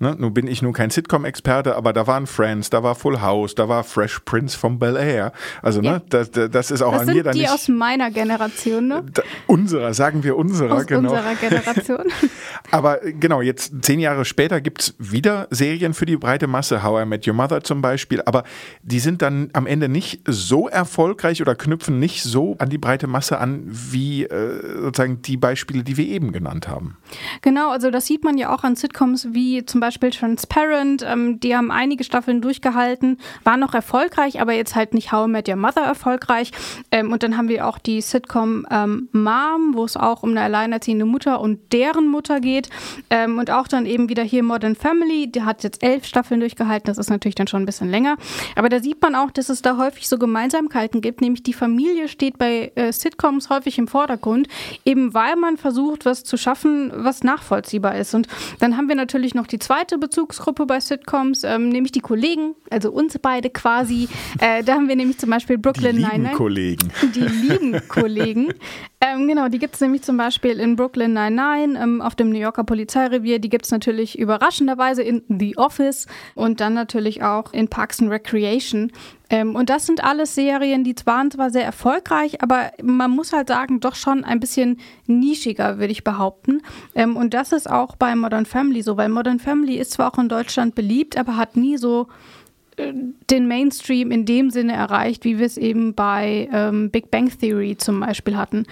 Ne? 0.00 0.14
Nun 0.16 0.32
bin 0.32 0.46
ich 0.46 0.62
nun 0.62 0.72
kein 0.72 0.90
Sitcom-Experte, 0.90 1.74
aber 1.74 1.92
da 1.92 2.06
waren 2.06 2.28
Friends, 2.28 2.70
da 2.70 2.84
war 2.84 2.94
Full 2.94 3.20
House, 3.20 3.56
da 3.56 3.68
war 3.68 3.82
Fresh 3.82 4.20
Prince 4.20 4.56
vom 4.56 4.78
Bel 4.78 4.96
Air. 4.96 5.32
Also, 5.60 5.80
ne, 5.80 5.86
ja. 5.86 5.92
ne, 5.94 6.02
das, 6.08 6.30
das 6.30 6.70
ist 6.70 6.82
auch 6.82 6.92
das 6.92 7.00
an 7.00 7.06
sind 7.06 7.16
mir 7.16 7.22
dann 7.24 7.32
die 7.32 7.40
nicht. 7.40 7.50
aus 7.50 7.68
meiner 7.68 8.10
Generation, 8.12 8.86
ne? 8.86 9.04
Da, 9.12 9.22
unserer, 9.48 9.92
sagen 9.94 10.22
wir 10.22 10.36
unserer, 10.36 10.76
aus 10.76 10.86
genau. 10.86 11.10
Unserer 11.10 11.34
Generation. 11.34 12.04
aber 12.70 12.98
genau, 12.98 13.40
jetzt 13.40 13.72
zehn 13.82 13.98
Jahre 13.98 14.24
später 14.24 14.60
gibt 14.60 14.82
es 14.82 14.94
wieder 14.98 15.48
Serien 15.50 15.94
für 15.94 16.06
die 16.06 16.16
breite 16.16 16.46
Masse, 16.46 16.84
How 16.84 17.02
I 17.02 17.04
Met 17.04 17.26
Your 17.26 17.34
Mother 17.34 17.64
zum 17.64 17.82
Beispiel, 17.82 18.22
aber 18.24 18.44
die 18.82 19.00
sind 19.00 19.20
dann 19.20 19.50
am 19.52 19.66
Ende 19.66 19.88
nicht 19.88 20.20
so 20.26 20.68
erfolgreich 20.68 21.42
oder 21.42 21.56
knüpfen 21.56 21.98
nicht 21.98 22.22
so 22.22 22.54
an 22.58 22.68
die 22.68 22.78
breite 22.78 23.08
Masse 23.08 23.38
an, 23.38 23.62
wie 23.66 24.22
äh, 24.22 24.80
sozusagen 24.80 25.22
die 25.22 25.36
Beispiele, 25.36 25.82
die 25.82 25.96
wir 25.96 26.06
eben 26.06 26.30
genannt 26.30 26.68
haben. 26.68 26.96
Genau, 27.42 27.70
also 27.70 27.90
das 27.90 28.06
sieht 28.06 28.22
man 28.22 28.38
ja 28.38 28.54
auch 28.54 28.62
an 28.62 28.76
Sitcoms 28.76 29.28
wie 29.32 29.66
zum 29.66 29.80
Beispiel 29.80 29.87
Transparent. 29.94 31.04
Ähm, 31.06 31.40
die 31.40 31.56
haben 31.56 31.70
einige 31.70 32.04
Staffeln 32.04 32.40
durchgehalten, 32.40 33.18
waren 33.44 33.60
noch 33.60 33.74
erfolgreich, 33.74 34.40
aber 34.40 34.52
jetzt 34.52 34.74
halt 34.74 34.94
nicht 34.94 35.12
How 35.12 35.26
I 35.26 35.30
Met 35.30 35.48
Your 35.48 35.56
Mother 35.56 35.82
erfolgreich. 35.82 36.52
Ähm, 36.90 37.12
und 37.12 37.22
dann 37.22 37.36
haben 37.36 37.48
wir 37.48 37.66
auch 37.66 37.78
die 37.78 38.00
Sitcom 38.00 38.66
ähm, 38.70 39.08
Mom, 39.12 39.74
wo 39.74 39.84
es 39.84 39.96
auch 39.96 40.22
um 40.22 40.30
eine 40.30 40.42
alleinerziehende 40.42 41.04
Mutter 41.04 41.40
und 41.40 41.72
deren 41.72 42.08
Mutter 42.08 42.40
geht. 42.40 42.68
Ähm, 43.10 43.38
und 43.38 43.50
auch 43.50 43.68
dann 43.68 43.86
eben 43.86 44.08
wieder 44.08 44.22
hier 44.22 44.42
Modern 44.42 44.76
Family, 44.76 45.30
die 45.30 45.42
hat 45.42 45.62
jetzt 45.62 45.82
elf 45.82 46.04
Staffeln 46.04 46.40
durchgehalten. 46.40 46.86
Das 46.86 46.98
ist 46.98 47.10
natürlich 47.10 47.34
dann 47.34 47.46
schon 47.46 47.62
ein 47.62 47.66
bisschen 47.66 47.90
länger. 47.90 48.16
Aber 48.56 48.68
da 48.68 48.80
sieht 48.80 49.00
man 49.02 49.14
auch, 49.14 49.30
dass 49.30 49.48
es 49.48 49.62
da 49.62 49.76
häufig 49.76 50.08
so 50.08 50.18
Gemeinsamkeiten 50.18 51.00
gibt, 51.00 51.20
nämlich 51.20 51.42
die 51.42 51.52
Familie 51.52 52.08
steht 52.08 52.38
bei 52.38 52.72
äh, 52.74 52.92
Sitcoms 52.92 53.50
häufig 53.50 53.78
im 53.78 53.88
Vordergrund, 53.88 54.48
eben 54.84 55.14
weil 55.14 55.36
man 55.36 55.56
versucht, 55.56 56.04
was 56.04 56.24
zu 56.24 56.36
schaffen, 56.36 56.92
was 56.94 57.22
nachvollziehbar 57.22 57.96
ist. 57.96 58.14
Und 58.14 58.28
dann 58.60 58.76
haben 58.76 58.88
wir 58.88 58.96
natürlich 58.96 59.34
noch 59.34 59.46
die 59.46 59.58
zweite 59.58 59.77
Bezugsgruppe 59.84 60.66
bei 60.66 60.80
Sitcoms, 60.80 61.44
ähm, 61.44 61.68
nämlich 61.68 61.92
die 61.92 62.00
Kollegen, 62.00 62.54
also 62.70 62.90
uns 62.90 63.18
beide 63.20 63.50
quasi. 63.50 64.08
Äh, 64.40 64.64
da 64.64 64.74
haben 64.74 64.88
wir 64.88 64.96
nämlich 64.96 65.18
zum 65.18 65.30
Beispiel 65.30 65.58
Brooklyn 65.58 65.96
die 65.96 66.02
Nine-Nine. 66.02 66.34
Kollegen. 66.34 66.88
Die 67.14 67.20
lieben 67.20 67.80
Kollegen. 67.88 68.52
Ähm, 69.00 69.28
genau, 69.28 69.46
die 69.46 69.60
gibt 69.60 69.76
es 69.76 69.80
nämlich 69.80 70.02
zum 70.02 70.16
Beispiel 70.16 70.58
in 70.58 70.74
Brooklyn 70.74 71.12
Nine-Nine, 71.12 71.80
ähm, 71.80 72.00
auf 72.00 72.16
dem 72.16 72.30
New 72.30 72.38
Yorker 72.38 72.64
Polizeirevier. 72.64 73.38
Die 73.38 73.48
gibt 73.48 73.64
es 73.64 73.70
natürlich 73.70 74.18
überraschenderweise 74.18 75.02
in 75.02 75.22
The 75.28 75.56
Office 75.56 76.08
und 76.34 76.60
dann 76.60 76.74
natürlich 76.74 77.22
auch 77.22 77.52
in 77.52 77.68
Parks 77.68 78.00
and 78.00 78.10
Recreation. 78.10 78.90
Ähm, 79.30 79.54
und 79.54 79.70
das 79.70 79.86
sind 79.86 80.02
alles 80.02 80.34
Serien, 80.34 80.82
die 80.82 80.96
waren 81.04 81.30
zwar 81.30 81.50
sehr 81.50 81.64
erfolgreich, 81.64 82.42
aber 82.42 82.72
man 82.82 83.12
muss 83.12 83.32
halt 83.32 83.48
sagen, 83.48 83.78
doch 83.78 83.94
schon 83.94 84.24
ein 84.24 84.40
bisschen 84.40 84.80
nischiger, 85.06 85.78
würde 85.78 85.92
ich 85.92 86.02
behaupten. 86.02 86.62
Ähm, 86.96 87.16
und 87.16 87.34
das 87.34 87.52
ist 87.52 87.70
auch 87.70 87.94
bei 87.94 88.16
Modern 88.16 88.46
Family 88.46 88.82
so, 88.82 88.96
weil 88.96 89.10
Modern 89.10 89.38
Family 89.38 89.76
ist 89.76 89.92
zwar 89.92 90.12
auch 90.12 90.18
in 90.18 90.28
Deutschland 90.28 90.74
beliebt, 90.74 91.16
aber 91.16 91.36
hat 91.36 91.56
nie 91.56 91.76
so 91.76 92.08
den 93.30 93.48
Mainstream 93.48 94.10
in 94.10 94.24
dem 94.24 94.50
Sinne 94.50 94.72
erreicht, 94.74 95.24
wie 95.24 95.38
wir 95.38 95.46
es 95.46 95.56
eben 95.56 95.94
bei 95.94 96.48
ähm, 96.52 96.90
Big 96.90 97.10
Bang 97.10 97.30
Theory 97.38 97.76
zum 97.76 98.00
Beispiel 98.00 98.36
hatten. 98.36 98.66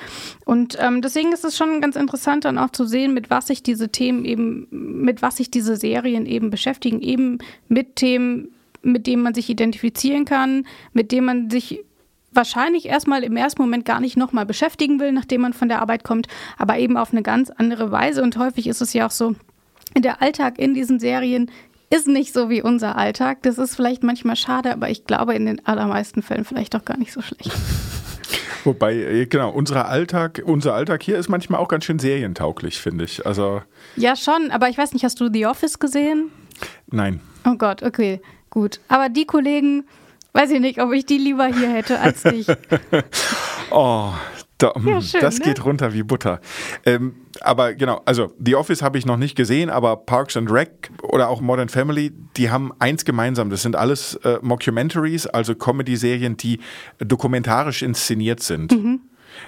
Und 0.44 0.76
ähm, 0.80 1.02
deswegen 1.02 1.32
ist 1.32 1.44
es 1.44 1.56
schon 1.56 1.80
ganz 1.80 1.96
interessant 1.96 2.44
dann 2.44 2.58
auch 2.58 2.70
zu 2.70 2.84
sehen, 2.84 3.14
mit 3.14 3.30
was 3.30 3.48
sich 3.48 3.62
diese 3.62 3.88
Themen 3.88 4.24
eben, 4.24 4.66
mit 4.70 5.22
was 5.22 5.36
sich 5.36 5.50
diese 5.50 5.76
Serien 5.76 6.26
eben 6.26 6.50
beschäftigen, 6.50 7.00
eben 7.00 7.38
mit 7.68 7.96
Themen, 7.96 8.54
mit 8.82 9.06
dem 9.06 9.22
man 9.22 9.34
sich 9.34 9.50
identifizieren 9.50 10.24
kann, 10.24 10.66
mit 10.92 11.12
dem 11.12 11.24
man 11.24 11.50
sich 11.50 11.80
wahrscheinlich 12.32 12.86
erstmal 12.86 13.24
im 13.24 13.36
ersten 13.36 13.62
Moment 13.62 13.84
gar 13.84 14.00
nicht 14.00 14.16
nochmal 14.16 14.46
beschäftigen 14.46 15.00
will, 15.00 15.12
nachdem 15.12 15.40
man 15.40 15.54
von 15.54 15.68
der 15.68 15.80
Arbeit 15.80 16.04
kommt, 16.04 16.28
aber 16.58 16.78
eben 16.78 16.96
auf 16.96 17.12
eine 17.12 17.22
ganz 17.22 17.50
andere 17.50 17.90
Weise. 17.90 18.22
Und 18.22 18.36
häufig 18.36 18.66
ist 18.66 18.82
es 18.82 18.92
ja 18.92 19.06
auch 19.06 19.10
so, 19.10 19.34
der 19.96 20.20
Alltag 20.22 20.58
in 20.58 20.74
diesen 20.74 21.00
Serien 21.00 21.50
ist 21.90 22.08
nicht 22.08 22.32
so 22.32 22.50
wie 22.50 22.62
unser 22.62 22.96
Alltag. 22.96 23.42
Das 23.42 23.58
ist 23.58 23.76
vielleicht 23.76 24.02
manchmal 24.02 24.36
schade, 24.36 24.72
aber 24.72 24.90
ich 24.90 25.04
glaube 25.04 25.34
in 25.34 25.46
den 25.46 25.64
allermeisten 25.66 26.22
Fällen 26.22 26.44
vielleicht 26.44 26.74
auch 26.74 26.84
gar 26.84 26.98
nicht 26.98 27.12
so 27.12 27.22
schlecht. 27.22 27.50
Wobei, 28.64 28.94
äh, 28.94 29.26
genau, 29.26 29.50
unser 29.50 29.86
Alltag, 29.88 30.42
unser 30.44 30.74
Alltag 30.74 31.02
hier 31.02 31.16
ist 31.18 31.28
manchmal 31.28 31.60
auch 31.60 31.68
ganz 31.68 31.84
schön 31.84 32.00
serientauglich, 32.00 32.80
finde 32.80 33.04
ich. 33.04 33.24
Also 33.24 33.62
ja, 33.94 34.16
schon, 34.16 34.50
aber 34.50 34.68
ich 34.68 34.76
weiß 34.76 34.92
nicht, 34.92 35.04
hast 35.04 35.20
du 35.20 35.32
The 35.32 35.46
Office 35.46 35.78
gesehen? 35.78 36.32
Nein. 36.88 37.20
Oh 37.44 37.54
Gott, 37.56 37.82
okay. 37.84 38.20
Gut. 38.50 38.80
Aber 38.88 39.08
die 39.08 39.24
Kollegen, 39.24 39.84
weiß 40.32 40.50
ich 40.50 40.60
nicht, 40.60 40.80
ob 40.80 40.92
ich 40.92 41.06
die 41.06 41.18
lieber 41.18 41.46
hier 41.46 41.68
hätte 41.68 42.00
als 42.00 42.24
dich. 42.24 42.46
oh, 43.70 44.10
da, 44.58 44.74
hm, 44.74 44.88
ja, 44.88 45.00
schön, 45.02 45.20
das 45.20 45.38
ne? 45.38 45.44
geht 45.44 45.64
runter 45.64 45.92
wie 45.92 46.02
Butter. 46.02 46.40
Ähm, 46.84 47.14
aber 47.40 47.74
genau, 47.74 48.00
also 48.06 48.32
The 48.38 48.54
Office 48.54 48.82
habe 48.82 48.96
ich 48.98 49.04
noch 49.04 49.18
nicht 49.18 49.36
gesehen, 49.36 49.68
aber 49.68 49.96
Parks 49.96 50.36
and 50.36 50.50
Rec 50.50 50.90
oder 51.02 51.28
auch 51.28 51.40
Modern 51.40 51.68
Family, 51.68 52.12
die 52.36 52.50
haben 52.50 52.72
eins 52.78 53.04
gemeinsam. 53.04 53.50
Das 53.50 53.62
sind 53.62 53.76
alles 53.76 54.14
äh, 54.16 54.38
Mockumentaries, 54.40 55.26
also 55.26 55.54
Comedy-Serien, 55.54 56.36
die 56.36 56.60
dokumentarisch 56.98 57.82
inszeniert 57.82 58.40
sind. 58.40 58.72
Mhm. 58.72 59.00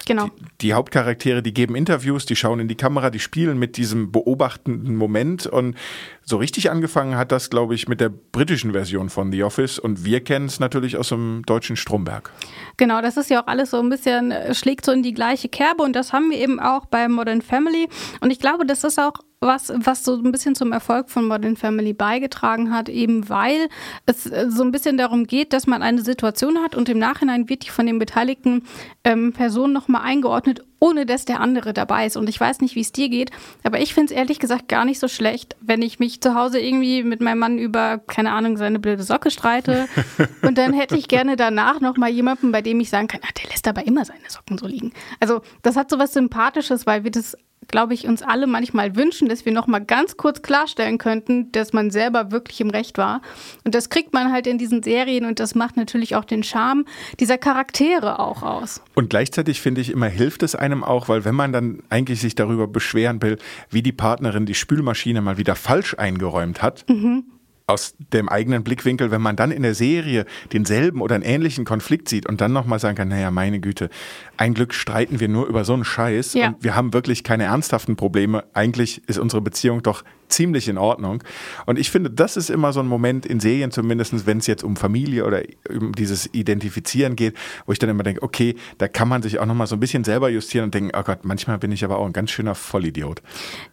Genau. 0.07 0.27
Die, 0.27 0.45
die, 0.61 0.73
Hauptcharaktere, 0.75 1.43
die 1.43 1.55
geben 1.55 1.75
Interviews, 1.75 2.27
die 2.27 2.37
schauen 2.37 2.61
in 2.61 2.69
die 2.69 2.77
Kamera, 2.77 3.11
die 3.11 3.21
spielen 3.21 3.59
mit 3.59 3.77
diesem 3.77 4.13
beobachtenden 4.13 4.97
Moment 4.97 5.47
und 5.47 5.77
so 6.25 6.37
richtig 6.37 6.71
angefangen 6.71 7.17
hat 7.17 7.33
das, 7.33 7.51
glaube 7.51 7.75
ich, 7.75 7.89
mit 7.89 8.01
der 8.01 8.11
britischen 8.11 8.73
Version 8.73 9.09
von 9.09 9.33
The 9.33 9.45
Office 9.45 9.79
und 9.79 10.05
wir 10.05 10.23
kennen 10.23 10.47
es 10.47 10.61
natürlich 10.61 10.97
aus 10.97 11.09
dem 11.09 11.43
deutschen 11.47 11.77
Stromberg. 11.77 12.31
Genau, 12.77 13.01
das 13.01 13.17
ist 13.17 13.31
ja 13.31 13.43
auch 13.43 13.47
alles 13.47 13.71
so 13.71 13.79
ein 13.79 13.89
bisschen, 13.89 14.31
äh, 14.31 14.55
schlägt 14.55 14.85
so 14.85 14.93
in 14.93 15.03
die 15.03 15.15
gleiche 15.15 15.49
Kerbe 15.49 15.83
und 15.83 15.95
das 15.95 16.13
haben 16.13 16.31
wir 16.31 16.39
eben 16.39 16.61
auch 16.61 16.87
bei 16.87 17.09
Modern 17.09 17.43
Family 17.43 17.89
und 18.21 18.31
ich 18.31 18.39
glaube, 18.39 18.67
das 18.67 18.85
ist 18.85 18.99
auch 18.99 19.15
was, 19.41 19.73
was 19.73 20.05
so 20.05 20.17
ein 20.17 20.33
bisschen 20.33 20.57
zum 20.57 20.73
Erfolg 20.73 21.11
von 21.11 21.27
Modern 21.27 21.57
Family 21.57 21.93
beigetragen 21.93 22.73
hat, 22.75 22.89
eben 22.89 23.29
weil 23.29 23.69
es 24.05 24.27
äh, 24.27 24.51
so 24.51 24.65
ein 24.65 24.73
bisschen 24.73 24.99
darum 24.99 25.27
geht, 25.27 25.53
dass 25.53 25.67
man 25.69 25.83
eine 25.83 26.03
Situation 26.03 26.59
hat 26.59 26.75
und 26.75 26.89
im 26.89 26.99
Nachhinein 26.99 27.49
wird 27.49 27.65
die 27.65 27.71
von 27.71 27.87
den 27.87 28.01
beteiligten 28.01 28.65
ähm, 29.05 29.33
Personen 29.33 29.73
nochmal 29.73 30.03
eingeordnet, 30.03 30.65
ohne 30.81 31.07
dass 31.07 31.25
der 31.25 31.41
andere 31.41 31.73
dabei 31.73 32.07
ist. 32.07 32.17
Und 32.17 32.29
ich 32.29 32.41
weiß 32.41 32.61
nicht, 32.61 32.75
wie 32.75 32.81
es 32.81 32.91
dir 32.91 33.09
geht, 33.09 33.31
aber 33.63 33.81
ich 33.81 33.95
finde 33.95 34.13
es 34.13 34.19
ehrlich 34.19 34.41
gesagt 34.41 34.69
gar 34.69 34.85
nicht 34.85 34.99
so 34.99 35.07
schlecht, 35.07 35.57
wenn 35.61 35.83
ich 35.83 36.01
mich 36.01 36.21
zu 36.21 36.35
Hause 36.35 36.59
irgendwie 36.59 37.05
mit 37.05 37.21
meinem 37.21 37.39
Mann 37.39 37.59
über, 37.59 37.99
keine 37.99 38.33
Ahnung, 38.33 38.57
seine 38.57 38.81
blöde 38.81 39.05
Socke 39.05 39.31
streite. 39.31 39.89
und 40.43 40.59
dann 40.59 40.73
hätte 40.73 40.97
ich 40.97 41.07
gerne 41.07 41.37
danach 41.37 41.81
nochmal 41.81 42.11
jemanden, 42.11 42.51
bei 42.51 42.63
dem 42.63 42.81
ich 42.81 42.91
sagen 42.91 43.07
kann, 43.07 43.21
ah, 43.23 43.33
der 43.41 43.51
lässt 43.51 43.69
aber 43.69 43.87
immer 43.87 44.05
seine 44.05 44.29
Socken 44.29 44.59
so 44.59 44.67
liegen. 44.67 44.93
Also 45.21 45.43
das 45.63 45.77
hat 45.77 45.91
so 45.91 45.99
was 46.01 46.13
Sympathisches, 46.13 46.87
weil 46.87 47.05
wir 47.05 47.13
das 47.13 47.37
glaube 47.69 47.95
ich, 47.95 48.07
uns 48.07 48.23
alle 48.23 48.47
manchmal 48.47 48.97
wünschen, 48.97 49.29
dass 49.29 49.45
wir 49.45 49.53
noch 49.53 49.67
mal 49.67 49.79
ganz 49.79 50.17
kurz 50.17 50.43
klarstellen 50.43 50.99
könnten, 50.99 51.53
dass 51.53 51.73
man 51.73 51.91
selber 51.91 52.33
wirklich 52.33 52.61
im 52.61 52.71
Recht 52.71 52.99
war. 52.99 53.23
Und 53.65 53.75
das 53.75 53.91
kriegt 53.91 54.13
man 54.13 54.33
halt 54.33 54.47
in 54.47 54.59
diesen 54.59 54.83
Serien 54.83 55.25
und 55.25 55.39
das 55.39 55.55
macht 55.55 55.77
natürlich 55.77 56.17
auch 56.17 56.25
den 56.25 56.43
Charme 56.43 56.85
dieser 57.21 57.39
Charaktere 57.39 58.19
auch 58.19 58.43
aus. 58.43 58.83
Und 58.95 59.11
gleichzeitig 59.11 59.61
finde 59.61 59.81
ich 59.81 59.91
immer 59.91 60.09
hilft 60.09 60.43
es 60.43 60.55
einem 60.55 60.83
auch, 60.83 61.09
weil 61.09 61.25
wenn 61.25 61.35
man 61.35 61.53
dann 61.53 61.83
eigentlich 61.91 62.21
sich 62.21 62.35
darüber 62.35 62.67
beschweren 62.67 63.23
will, 63.23 63.39
wie 63.71 63.83
die 63.83 63.93
Partnerin 63.93 64.47
die 64.47 64.55
Spülmaschine 64.55 65.21
mal 65.21 65.39
wieder 65.39 65.55
falsch 65.55 65.95
eingeräumt 65.95 66.63
hat, 66.63 66.85
mhm 66.89 67.25
aus 67.69 67.95
dem 68.13 68.29
eigenen 68.29 68.65
Blickwinkel, 68.65 69.11
wenn 69.11 69.21
man 69.21 69.37
dann 69.37 69.51
in 69.51 69.63
der 69.63 69.75
Serie 69.75 70.25
denselben 70.53 71.03
oder 71.03 71.15
einen 71.15 71.25
ähnlichen 71.25 71.65
Konflikt 71.65 72.09
sieht 72.09 72.27
und 72.27 72.41
dann 72.41 72.53
nochmal 72.53 72.79
sagen 72.79 72.97
kann, 72.97 73.09
naja, 73.09 73.31
meine 73.31 73.61
Güte, 73.61 73.91
ein 74.39 74.55
Glück 74.55 74.73
streiten 74.73 75.21
wir 75.21 75.29
nur 75.29 75.47
über 75.47 75.65
so 75.65 75.75
einen 75.75 75.85
Scheiß 75.85 76.33
ja. 76.33 76.49
und 76.49 76.65
wir 76.65 76.75
haben 76.75 76.95
wirklich 76.95 77.25
keine 77.25 77.45
ernsthaften 77.45 77.95
Probleme. 77.97 78.45
Eigentlich 78.55 79.07
ist 79.07 79.19
unsere 79.19 79.43
Beziehung 79.43 79.83
doch 79.83 80.03
ziemlich 80.29 80.69
in 80.69 80.79
Ordnung. 80.79 81.23
Und 81.67 81.79
ich 81.79 81.91
finde, 81.91 82.11
das 82.11 82.37
ist 82.37 82.51
immer 82.51 82.73
so 82.73 82.81
ein 82.81 82.87
Moment 82.87 83.27
in 83.27 83.41
Serien 83.41 83.71
zumindest, 83.71 84.27
wenn 84.27 84.39
es 84.39 84.47
jetzt 84.47 84.65
um 84.65 84.77
Familie 84.77 85.25
oder 85.25 85.43
um 85.71 85.93
dieses 85.95 86.33
Identifizieren 86.33 87.17
geht, 87.17 87.35
wo 87.67 87.73
ich 87.73 87.79
dann 87.79 87.91
immer 87.91 88.03
denke, 88.03 88.23
okay, 88.23 88.57
da 88.79 88.89
kann 88.89 89.09
man 89.09 89.23
sich 89.23 89.39
auch 89.39 89.47
nochmal 89.47 89.67
so 89.67 89.77
ein 89.77 89.81
bisschen 89.81 90.05
selber 90.05 90.29
justieren 90.29 90.67
und 90.67 90.75
denken, 90.75 90.91
oh 90.97 91.03
Gott, 91.03 91.25
manchmal 91.25 91.59
bin 91.59 91.73
ich 91.73 91.85
aber 91.85 91.99
auch 91.99 92.07
ein 92.07 92.13
ganz 92.13 92.31
schöner 92.31 92.55
Vollidiot. 92.55 93.23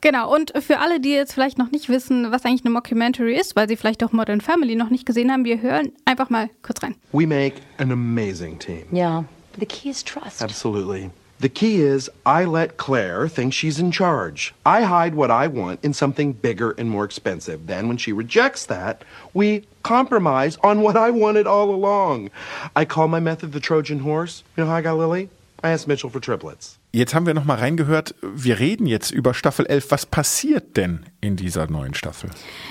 Genau, 0.01 0.33
und 0.33 0.53
für 0.59 0.79
alle, 0.79 0.99
die 0.99 1.11
jetzt 1.11 1.33
vielleicht 1.33 1.57
noch 1.57 1.71
nicht 1.71 1.89
wissen, 1.89 2.31
was 2.31 2.45
eigentlich 2.45 2.65
eine 2.65 2.73
Mockumentary 2.73 3.35
ist, 3.35 3.55
weil 3.55 3.67
sie 3.67 3.75
vielleicht 3.75 4.03
auch 4.03 4.11
Modern 4.11 4.41
Family 4.41 4.75
noch 4.75 4.89
nicht 4.89 5.05
gesehen 5.05 5.31
haben, 5.31 5.45
wir 5.45 5.61
hören 5.61 5.91
einfach 6.05 6.29
mal 6.29 6.49
kurz 6.61 6.81
rein. 6.83 6.95
We 7.11 7.27
make 7.27 7.55
an 7.77 7.91
amazing 7.91 8.59
team. 8.59 8.83
Yeah, 8.91 9.25
the 9.59 9.65
key 9.65 9.89
is 9.89 10.03
trust. 10.03 10.41
Absolutely. 10.41 11.09
The 11.39 11.49
key 11.49 11.81
is 11.81 12.09
I 12.25 12.45
let 12.45 12.77
Claire 12.77 13.27
think 13.27 13.53
she's 13.53 13.77
in 13.77 13.91
charge. 13.91 14.53
I 14.65 14.83
hide 14.83 15.15
what 15.15 15.29
I 15.29 15.47
want 15.47 15.83
in 15.83 15.93
something 15.93 16.31
bigger 16.31 16.71
and 16.77 16.89
more 16.89 17.03
expensive. 17.03 17.67
Then, 17.67 17.89
when 17.89 17.97
she 17.97 18.13
rejects 18.13 18.65
that, 18.67 19.03
we 19.33 19.65
compromise 19.83 20.57
on 20.63 20.81
what 20.81 20.95
I 20.95 21.11
wanted 21.11 21.45
all 21.45 21.69
along. 21.71 22.29
I 22.73 22.85
call 22.85 23.09
my 23.09 23.19
method 23.19 23.51
the 23.51 23.59
Trojan 23.59 23.99
horse. 23.99 24.43
You 24.55 24.63
know 24.63 24.69
how 24.69 24.77
I 24.77 24.81
got 24.81 24.97
Lily? 24.97 25.29
I 25.61 25.71
asked 25.71 25.87
Mitchell 25.87 26.09
for 26.09 26.21
triplets. 26.21 26.77
Jetzt 26.91 27.13
haben 27.13 27.25
wir 27.25 27.33
noch 27.33 27.43
mal 27.43 27.57
reingehört, 27.57 28.15
wir 28.21 28.59
reden 28.59 28.87
jetzt 28.87 29.11
über 29.11 29.33
Staffel 29.33 29.65
11. 29.65 29.91
Was 29.91 30.05
passiert 30.05 30.77
denn 30.77 31.05
in 31.19 31.35
dieser 31.35 31.69
neuen 31.69 31.93
Staffel? 31.93 32.29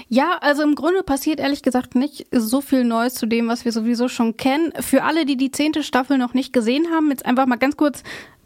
Ja, 0.09 0.39
also 0.41 0.63
im 0.63 0.75
Grunde 0.75 1.03
passiert 1.03 1.41
ehrlich 1.41 1.63
gesagt 1.63 1.95
nicht 1.95 2.27
so 2.33 2.63
viel 2.63 2.85
Neues 2.85 3.15
zu 3.15 3.27
dem, 3.27 3.49
was 3.49 3.67
wir 3.67 3.73
sowieso 3.73 4.09
schon 4.09 4.39
kennen. 4.39 4.73
Für 4.81 5.03
alle, 5.03 5.27
die 5.27 5.37
die 5.37 5.51
zehnte 5.51 5.83
Staffel 5.83 6.17
noch 6.17 6.33
nicht 6.33 6.55
gesehen 6.55 6.87
haben, 6.91 7.11
jetzt 7.11 7.27
einfach 7.27 7.45
mal 7.45 7.57
ganz 7.57 7.77
kurz 7.77 8.03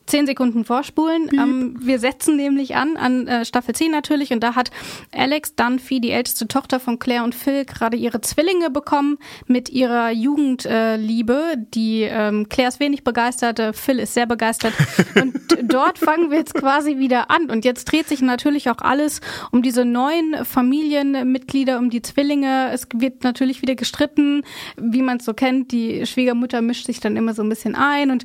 zehn 0.08 0.26
Sekunden 0.26 0.64
vorspulen. 0.64 1.30
Ähm, 1.32 1.76
wir 1.80 1.98
setzen 1.98 2.36
nämlich 2.36 2.76
an, 2.76 2.96
an 2.96 3.26
äh, 3.26 3.44
Staffel 3.44 3.74
10 3.74 3.90
natürlich, 3.90 4.32
und 4.32 4.40
da 4.42 4.54
hat 4.54 4.70
Alex 5.12 5.54
Dunphy, 5.54 6.00
die 6.00 6.10
älteste 6.10 6.48
Tochter 6.48 6.80
von 6.80 6.98
Claire 6.98 7.24
und 7.24 7.34
Phil, 7.34 7.64
gerade 7.64 7.96
ihre 7.96 8.20
Zwillinge 8.20 8.70
bekommen 8.70 9.18
mit 9.46 9.68
ihrer 9.68 10.10
Jugendliebe. 10.10 11.52
Äh, 11.52 11.56
die 11.74 12.02
ähm, 12.02 12.48
Claire 12.48 12.68
ist 12.68 12.80
wenig 12.80 13.04
begeistert, 13.04 13.58
äh, 13.58 13.72
Phil 13.72 13.98
ist 13.98 14.14
sehr 14.14 14.26
begeistert. 14.26 14.72
und 15.14 15.34
dort 15.62 15.98
fangen 15.98 16.30
wir 16.30 16.38
jetzt 16.38 16.54
quasi 16.54 16.98
wieder 16.98 17.30
an. 17.30 17.50
Und 17.50 17.64
jetzt 17.64 17.84
dreht 17.84 18.08
sich 18.08 18.22
natürlich 18.22 18.70
auch 18.70 18.78
alles 18.78 19.20
um 19.50 19.62
diese 19.62 19.84
neuen 19.84 20.44
Familienmitglieder, 20.44 21.78
um 21.78 21.90
die 21.90 22.02
Zwillinge. 22.02 22.70
Es 22.72 22.88
wird 22.94 23.24
natürlich 23.24 23.62
wieder 23.62 23.74
gestritten, 23.74 24.42
wie 24.76 25.02
man 25.02 25.18
es 25.18 25.24
so 25.24 25.34
kennt. 25.34 25.72
Die 25.72 26.06
Schwiegermutter 26.06 26.62
mischt 26.62 26.86
sich 26.86 27.00
dann 27.00 27.16
immer 27.16 27.34
so 27.34 27.42
ein 27.42 27.48
bisschen 27.48 27.74
ein 27.74 28.10
und 28.10 28.24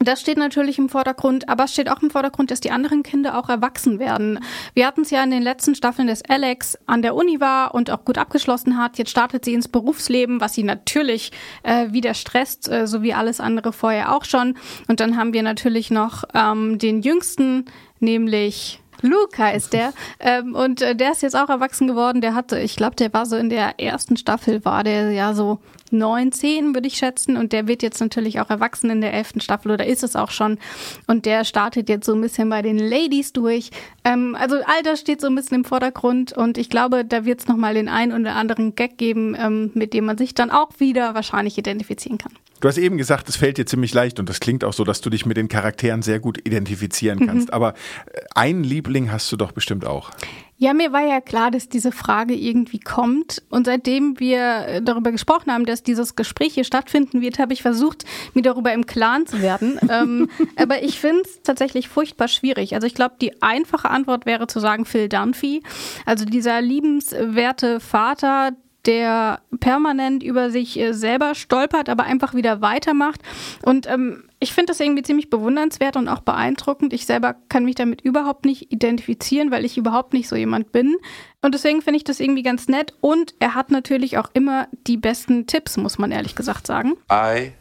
das 0.00 0.20
steht 0.20 0.38
natürlich 0.38 0.78
im 0.78 0.88
Vordergrund, 0.88 1.48
aber 1.48 1.64
es 1.64 1.72
steht 1.72 1.88
auch 1.88 2.02
im 2.02 2.10
Vordergrund, 2.10 2.50
dass 2.50 2.60
die 2.60 2.70
anderen 2.70 3.02
Kinder 3.02 3.38
auch 3.38 3.48
erwachsen 3.48 3.98
werden. 3.98 4.40
Wir 4.74 4.86
hatten 4.86 5.02
es 5.02 5.10
ja 5.10 5.22
in 5.22 5.30
den 5.30 5.42
letzten 5.42 5.74
Staffeln, 5.74 6.08
dass 6.08 6.22
Alex 6.28 6.76
an 6.86 7.02
der 7.02 7.14
Uni 7.14 7.40
war 7.40 7.74
und 7.74 7.90
auch 7.90 8.04
gut 8.04 8.18
abgeschlossen 8.18 8.76
hat. 8.76 8.98
Jetzt 8.98 9.10
startet 9.10 9.44
sie 9.44 9.54
ins 9.54 9.68
Berufsleben, 9.68 10.40
was 10.40 10.54
sie 10.54 10.64
natürlich 10.64 11.30
äh, 11.62 11.92
wieder 11.92 12.14
stresst, 12.14 12.68
äh, 12.68 12.86
so 12.86 13.02
wie 13.02 13.14
alles 13.14 13.40
andere 13.40 13.72
vorher 13.72 14.14
auch 14.14 14.24
schon. 14.24 14.56
Und 14.88 15.00
dann 15.00 15.16
haben 15.16 15.32
wir 15.32 15.42
natürlich 15.42 15.90
noch 15.90 16.24
ähm, 16.34 16.78
den 16.78 17.02
Jüngsten, 17.02 17.66
nämlich 18.00 18.80
Luca 19.04 19.50
ist 19.50 19.74
der. 19.74 19.92
Ähm, 20.18 20.54
und 20.54 20.80
äh, 20.80 20.96
der 20.96 21.12
ist 21.12 21.22
jetzt 21.22 21.36
auch 21.36 21.50
erwachsen 21.50 21.86
geworden. 21.86 22.22
Der 22.22 22.34
hatte, 22.34 22.58
ich 22.58 22.74
glaube, 22.74 22.96
der 22.96 23.12
war 23.12 23.26
so 23.26 23.36
in 23.36 23.50
der 23.50 23.78
ersten 23.78 24.16
Staffel, 24.16 24.64
war 24.64 24.82
der 24.82 25.10
ja 25.12 25.34
so 25.34 25.58
neun, 25.90 26.32
zehn, 26.32 26.74
würde 26.74 26.88
ich 26.88 26.96
schätzen. 26.96 27.36
Und 27.36 27.52
der 27.52 27.68
wird 27.68 27.82
jetzt 27.82 28.00
natürlich 28.00 28.40
auch 28.40 28.48
erwachsen 28.48 28.88
in 28.88 29.02
der 29.02 29.12
elften 29.12 29.42
Staffel 29.42 29.72
oder 29.72 29.86
ist 29.86 30.02
es 30.02 30.16
auch 30.16 30.30
schon. 30.30 30.58
Und 31.06 31.26
der 31.26 31.44
startet 31.44 31.90
jetzt 31.90 32.06
so 32.06 32.14
ein 32.14 32.20
bisschen 32.22 32.48
bei 32.48 32.62
den 32.62 32.78
Ladies 32.78 33.34
durch. 33.34 33.70
Ähm, 34.04 34.34
also 34.40 34.56
das 34.82 35.00
steht 35.00 35.20
so 35.20 35.26
ein 35.26 35.34
bisschen 35.34 35.58
im 35.58 35.64
Vordergrund. 35.64 36.32
Und 36.32 36.56
ich 36.56 36.70
glaube, 36.70 37.04
da 37.04 37.26
wird 37.26 37.40
es 37.40 37.46
nochmal 37.46 37.74
den 37.74 37.90
einen 37.90 38.18
oder 38.18 38.34
anderen 38.34 38.74
Gag 38.74 38.96
geben, 38.96 39.36
ähm, 39.38 39.70
mit 39.74 39.92
dem 39.92 40.06
man 40.06 40.16
sich 40.16 40.34
dann 40.34 40.50
auch 40.50 40.70
wieder 40.78 41.14
wahrscheinlich 41.14 41.58
identifizieren 41.58 42.16
kann. 42.16 42.32
Du 42.60 42.68
hast 42.68 42.78
eben 42.78 42.96
gesagt, 42.96 43.28
es 43.28 43.36
fällt 43.36 43.58
dir 43.58 43.66
ziemlich 43.66 43.92
leicht 43.92 44.18
und 44.18 44.28
das 44.28 44.40
klingt 44.40 44.64
auch 44.64 44.72
so, 44.72 44.84
dass 44.84 45.00
du 45.00 45.10
dich 45.10 45.26
mit 45.26 45.36
den 45.36 45.48
Charakteren 45.48 46.02
sehr 46.02 46.20
gut 46.20 46.38
identifizieren 46.46 47.18
mhm. 47.18 47.26
kannst. 47.26 47.48
Mhm. 47.48 47.54
Aber 47.54 47.74
äh, 48.12 48.20
einen 48.34 48.64
Liebling 48.64 49.12
hast 49.12 49.30
du 49.30 49.36
doch 49.36 49.52
bestimmt 49.52 49.84
auch. 49.84 50.10
Ja, 50.56 50.72
mir 50.72 50.92
war 50.92 51.02
ja 51.02 51.20
klar, 51.20 51.50
dass 51.50 51.68
diese 51.68 51.90
Frage 51.90 52.34
irgendwie 52.34 52.78
kommt. 52.78 53.42
Und 53.50 53.66
seitdem 53.66 54.20
wir 54.20 54.66
äh, 54.66 54.82
darüber 54.82 55.10
gesprochen 55.10 55.52
haben, 55.52 55.66
dass 55.66 55.82
dieses 55.82 56.14
Gespräch 56.14 56.54
hier 56.54 56.64
stattfinden 56.64 57.20
wird, 57.20 57.38
habe 57.38 57.52
ich 57.52 57.60
versucht, 57.60 58.04
mir 58.34 58.42
darüber 58.42 58.72
im 58.72 58.86
Klaren 58.86 59.26
zu 59.26 59.42
werden. 59.42 59.78
ähm, 59.90 60.30
aber 60.56 60.82
ich 60.82 61.00
finde 61.00 61.22
es 61.22 61.42
tatsächlich 61.42 61.88
furchtbar 61.88 62.28
schwierig. 62.28 62.74
Also 62.74 62.86
ich 62.86 62.94
glaube, 62.94 63.16
die 63.20 63.42
einfache 63.42 63.90
Antwort 63.90 64.26
wäre 64.26 64.46
zu 64.46 64.60
sagen 64.60 64.84
Phil 64.84 65.08
Dunphy. 65.08 65.62
Also 66.06 66.24
dieser 66.24 66.62
liebenswerte 66.62 67.80
Vater, 67.80 68.52
der 68.86 69.40
permanent 69.60 70.22
über 70.22 70.50
sich 70.50 70.78
äh, 70.78 70.92
selber 70.92 71.34
stolpert, 71.34 71.88
aber 71.88 72.04
einfach 72.04 72.34
wieder 72.34 72.60
weitermacht. 72.60 73.20
Und 73.62 73.88
ähm, 73.88 74.24
ich 74.40 74.52
finde 74.52 74.72
das 74.72 74.80
irgendwie 74.80 75.02
ziemlich 75.02 75.30
bewundernswert 75.30 75.96
und 75.96 76.08
auch 76.08 76.20
beeindruckend. 76.20 76.92
Ich 76.92 77.06
selber 77.06 77.34
kann 77.48 77.64
mich 77.64 77.74
damit 77.76 78.02
überhaupt 78.02 78.44
nicht 78.44 78.70
identifizieren, 78.72 79.50
weil 79.50 79.64
ich 79.64 79.78
überhaupt 79.78 80.12
nicht 80.12 80.28
so 80.28 80.36
jemand 80.36 80.72
bin. 80.72 80.96
Und 81.40 81.54
deswegen 81.54 81.82
finde 81.82 81.96
ich 81.96 82.04
das 82.04 82.20
irgendwie 82.20 82.42
ganz 82.42 82.68
nett. 82.68 82.92
Und 83.00 83.34
er 83.40 83.54
hat 83.54 83.70
natürlich 83.70 84.18
auch 84.18 84.30
immer 84.34 84.68
die 84.86 84.96
besten 84.96 85.46
Tipps, 85.46 85.76
muss 85.76 85.98
man 85.98 86.12
ehrlich 86.12 86.34
gesagt 86.34 86.66
sagen. 86.66 86.92
I 87.10 87.52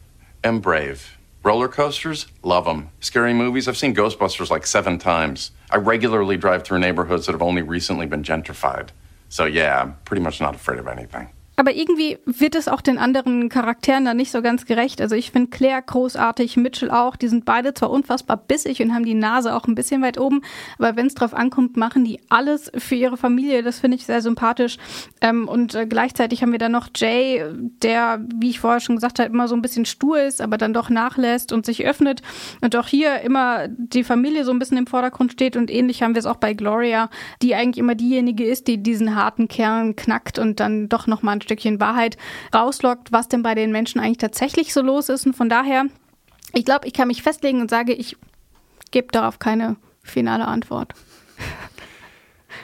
am 0.44 0.62
brave. 0.62 1.00
Roller 1.46 1.68
coasters, 1.68 2.28
love 2.44 2.66
them. 2.66 2.88
Scary 3.02 3.34
movies, 3.34 3.68
I've 3.68 3.76
seen 3.76 3.94
Ghostbusters 3.94 4.50
like 4.50 4.66
seven 4.66 4.98
times. 4.98 5.52
I 5.72 5.78
regularly 5.78 6.38
drive 6.38 6.64
through 6.64 6.80
neighborhoods 6.80 7.26
that 7.26 7.34
have 7.34 7.42
only 7.42 7.62
recently 7.62 8.06
been 8.06 8.24
gentrified. 8.24 8.90
So 9.34 9.46
yeah, 9.46 9.82
I'm 9.82 9.96
pretty 10.06 10.22
much 10.22 10.40
not 10.42 10.54
afraid 10.54 10.78
of 10.78 10.88
anything. 10.88 11.28
Aber 11.56 11.76
irgendwie 11.76 12.18
wird 12.26 12.56
es 12.56 12.68
auch 12.68 12.82
den 12.82 12.98
anderen 12.98 13.50
Charakteren 13.50 14.06
dann 14.06 14.18
nicht 14.18 14.32
so 14.32 14.42
ganz 14.42 14.66
gerecht. 14.66 15.02
Also 15.02 15.16
ich 15.16 15.32
finde 15.32 15.50
Claire 15.50 15.82
großartig, 15.82 16.58
Mitchell 16.58 16.90
auch. 16.90 17.16
Die 17.16 17.28
sind 17.28 17.46
beide 17.46 17.74
zwar 17.74 17.92
unfassbar 17.92 18.38
bissig 18.38 18.82
und 18.82 18.94
haben 18.94 19.06
die 19.06 19.14
Nase 19.14 19.56
auch 19.56 19.68
ein 19.68 19.76
bisschen 19.76 20.02
weit 20.02 20.18
oben, 20.18 20.42
aber 20.80 20.96
wenn 20.96 21.08
es 21.08 21.14
drauf 21.14 21.34
ankommt, 21.34 21.78
machen 21.78 22.04
die 22.06 22.20
alles 22.30 22.72
für 22.76 22.96
ihre 22.96 23.18
Familie. 23.18 23.62
Das 23.62 23.80
finde 23.80 23.98
ich 23.98 24.06
sehr 24.06 24.22
sympathisch. 24.22 24.78
Ähm, 25.22 25.48
und 25.48 25.76
äh, 25.76 25.86
gleichzeitig 25.86 26.42
haben 26.42 26.52
wir 26.52 26.60
dann 26.60 26.72
noch 26.72 26.90
Jay, 26.96 27.44
der, 27.54 28.26
wie 28.36 28.50
ich 28.50 28.60
vorher 28.60 28.80
schon 28.80 28.96
gesagt 28.96 29.20
habe, 29.20 29.30
immer 29.30 29.48
so 29.48 29.56
ein 29.56 29.62
bisschen 29.62 29.86
stur 29.86 30.22
ist, 30.22 30.42
aber 30.42 30.58
dann 30.58 30.74
doch 30.74 30.90
nachlässt 30.90 31.52
und 31.52 31.66
sich 31.66 31.86
öffnet. 31.86 32.22
Und 32.62 32.76
auch 32.76 32.88
hier 32.88 33.22
immer 33.22 33.68
die 33.68 34.04
Familie 34.04 34.44
so 34.44 34.52
ein 34.52 34.60
bisschen 34.60 34.78
im 34.78 34.88
Vordergrund 34.88 35.32
steht. 35.32 35.56
Und 35.56 35.70
ähnlich 35.70 36.02
haben 36.02 36.16
wir 36.16 36.20
es 36.20 36.26
auch 36.26 36.38
bei 36.38 36.54
Gloria, 36.54 37.10
die 37.42 37.54
eigentlich 37.54 37.78
immer 37.78 37.96
diejenige 37.96 38.46
ist, 38.46 38.68
die 38.68 38.82
diesen 38.82 39.16
harten 39.16 39.48
Kern 39.48 39.96
knackt 39.96 40.40
und 40.40 40.60
dann 40.60 40.90
doch 40.90 41.06
nochmal 41.06 41.34
Stückchen 41.54 41.80
Wahrheit 41.80 42.18
rauslockt, 42.54 43.12
was 43.12 43.28
denn 43.28 43.44
bei 43.44 43.56
den 43.56 43.72
Menschen 43.72 44.00
eigentlich 44.00 44.18
tatsächlich 44.18 44.74
so 44.74 44.82
los 44.82 45.10
ist. 45.10 45.26
Und 45.26 45.36
von 45.36 45.50
daher, 45.50 45.86
ich 46.54 46.66
glaube, 46.66 46.88
ich 46.88 46.94
kann 46.94 47.08
mich 47.08 47.22
festlegen 47.22 47.62
und 47.62 47.70
sage, 47.70 47.94
ich 47.94 48.18
gebe 48.92 49.08
darauf 49.12 49.40
keine 49.40 49.76
finale 50.04 50.48
Antwort. 50.48 50.94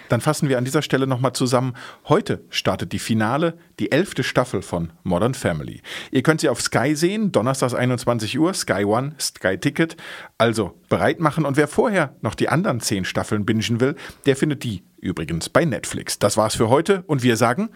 Dann 0.08 0.22
fassen 0.22 0.50
wir 0.50 0.58
an 0.58 0.66
dieser 0.66 0.82
Stelle 0.82 1.06
nochmal 1.06 1.34
zusammen. 1.34 1.76
Heute 2.08 2.44
startet 2.50 2.94
die 2.94 3.00
Finale, 3.00 3.58
die 3.80 3.92
elfte 3.92 4.24
Staffel 4.24 4.64
von 4.64 4.92
Modern 5.04 5.36
Family. 5.36 5.82
Ihr 6.10 6.24
könnt 6.24 6.42
sie 6.42 6.50
auf 6.50 6.62
Sky 6.62 6.96
sehen, 6.96 7.32
donnerstags 7.32 7.76
21 7.76 8.40
Uhr, 8.40 8.54
Sky 8.56 8.86
One, 8.86 9.14
Sky 9.20 9.58
Ticket. 9.58 9.98
Also 10.40 10.74
bereit 10.90 11.20
machen 11.20 11.46
und 11.46 11.58
wer 11.58 11.68
vorher 11.68 12.16
noch 12.22 12.34
die 12.34 12.50
anderen 12.50 12.80
zehn 12.80 13.06
Staffeln 13.06 13.46
bingen 13.46 13.80
will, 13.80 13.96
der 14.26 14.36
findet 14.36 14.64
die 14.64 14.84
übrigens 15.00 15.50
bei 15.50 15.66
Netflix. 15.66 16.18
Das 16.18 16.38
war's 16.38 16.56
für 16.56 16.70
heute 16.70 17.04
und 17.06 17.22
wir 17.22 17.38
sagen 17.38 17.70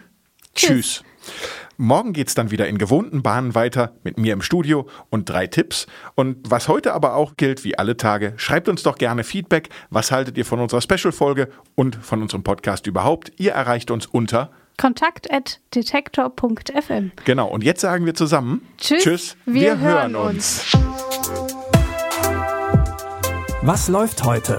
Tschüss. 0.54 1.02
Morgen 1.76 2.12
geht 2.12 2.28
es 2.28 2.34
dann 2.34 2.52
wieder 2.52 2.68
in 2.68 2.78
gewohnten 2.78 3.22
Bahnen 3.22 3.56
weiter 3.56 3.94
mit 4.04 4.16
mir 4.16 4.32
im 4.32 4.42
Studio 4.42 4.86
und 5.10 5.28
drei 5.28 5.48
Tipps. 5.48 5.88
Und 6.14 6.36
was 6.48 6.68
heute 6.68 6.94
aber 6.94 7.14
auch 7.14 7.36
gilt, 7.36 7.64
wie 7.64 7.76
alle 7.76 7.96
Tage, 7.96 8.34
schreibt 8.36 8.68
uns 8.68 8.84
doch 8.84 8.96
gerne 8.96 9.24
Feedback. 9.24 9.70
Was 9.90 10.12
haltet 10.12 10.38
ihr 10.38 10.44
von 10.44 10.60
unserer 10.60 10.80
Special-Folge 10.80 11.48
und 11.74 11.96
von 11.96 12.22
unserem 12.22 12.44
Podcast 12.44 12.86
überhaupt? 12.86 13.32
Ihr 13.38 13.50
erreicht 13.52 13.90
uns 13.90 14.06
unter 14.06 14.52
kontakt.detektor.fm. 14.76 17.12
Genau, 17.24 17.48
und 17.48 17.64
jetzt 17.64 17.80
sagen 17.80 18.06
wir 18.06 18.14
zusammen 18.14 18.64
Tschüss, 18.78 19.02
Tschüss 19.02 19.36
wir, 19.44 19.54
wir 19.54 19.78
hören 19.78 20.14
uns. 20.16 20.64
Was 23.62 23.88
läuft 23.88 24.24
heute? 24.24 24.58